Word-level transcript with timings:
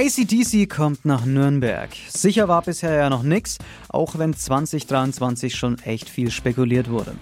ACDC 0.00 0.66
kommt 0.66 1.04
nach 1.04 1.26
Nürnberg. 1.26 1.90
Sicher 2.08 2.48
war 2.48 2.62
bisher 2.62 2.94
ja 2.94 3.10
noch 3.10 3.22
nix, 3.22 3.58
auch 3.90 4.16
wenn 4.16 4.32
2023 4.32 5.54
schon 5.54 5.78
echt 5.80 6.08
viel 6.08 6.30
spekuliert 6.30 6.88
wurde. 6.88 7.12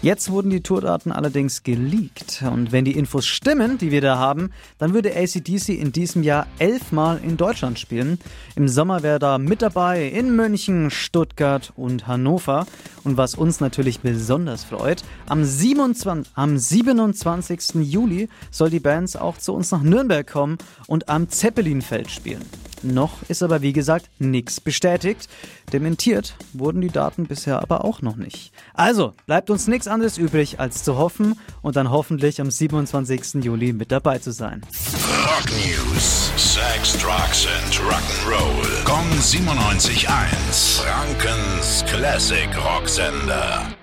Jetzt 0.00 0.30
wurden 0.30 0.48
die 0.48 0.62
Tourdaten 0.62 1.12
allerdings 1.12 1.62
geleakt. 1.62 2.42
Und 2.42 2.72
wenn 2.72 2.86
die 2.86 2.96
Infos 2.96 3.26
stimmen, 3.26 3.76
die 3.76 3.90
wir 3.90 4.00
da 4.00 4.16
haben, 4.16 4.50
dann 4.78 4.94
würde 4.94 5.14
ACDC 5.14 5.68
in 5.78 5.92
diesem 5.92 6.22
Jahr 6.22 6.46
elfmal 6.58 7.20
in 7.22 7.36
Deutschland 7.36 7.78
spielen. 7.78 8.18
Im 8.56 8.66
Sommer 8.66 9.02
wäre 9.02 9.18
da 9.18 9.36
mit 9.36 9.60
dabei 9.60 10.08
in 10.08 10.34
München, 10.34 10.90
Stuttgart 10.90 11.72
und 11.76 12.06
Hannover. 12.06 12.66
Und 13.04 13.16
was 13.16 13.34
uns 13.34 13.60
natürlich 13.60 14.00
besonders 14.00 14.64
freut, 14.64 15.04
am, 15.26 15.44
27, 15.44 16.32
am 16.34 16.56
27. 16.56 17.74
Juli 17.82 18.28
soll 18.50 18.70
die 18.70 18.80
Band 18.80 19.20
auch 19.20 19.36
zu 19.38 19.52
uns 19.52 19.70
nach 19.70 19.82
Nürnberg 19.82 20.26
kommen 20.26 20.58
und 20.86 21.08
am 21.08 21.28
Zeppelinfeld 21.28 22.10
spielen. 22.10 22.21
Noch 22.82 23.22
ist 23.28 23.42
aber 23.42 23.62
wie 23.62 23.72
gesagt 23.72 24.08
nichts 24.18 24.60
bestätigt. 24.60 25.28
Dementiert 25.72 26.34
wurden 26.52 26.80
die 26.80 26.88
Daten 26.88 27.26
bisher 27.26 27.60
aber 27.62 27.84
auch 27.84 28.02
noch 28.02 28.16
nicht. 28.16 28.52
Also 28.74 29.14
bleibt 29.26 29.50
uns 29.50 29.68
nichts 29.68 29.86
anderes 29.86 30.18
übrig, 30.18 30.58
als 30.58 30.82
zu 30.82 30.96
hoffen 30.98 31.38
und 31.62 31.76
dann 31.76 31.90
hoffentlich 31.90 32.40
am 32.40 32.50
27. 32.50 33.44
Juli 33.44 33.72
mit 33.72 33.92
dabei 33.92 34.18
zu 34.18 34.32
sein. 34.32 34.62
Rock 35.24 35.50
News. 35.52 36.32
Sex, 36.36 36.98
Drugs 36.98 37.46
and 37.46 37.74
Rock'n'Roll. 37.74 38.84
Kong 38.84 39.06
97.1. 39.20 40.82
Frankens 40.82 41.84
Classic 41.86 42.48
Rocksender. 42.56 43.81